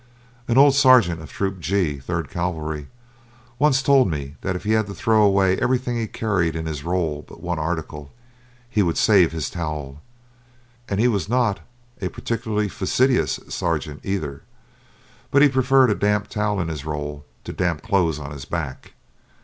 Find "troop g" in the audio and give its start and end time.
1.31-1.99